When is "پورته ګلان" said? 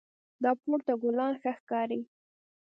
0.61-1.33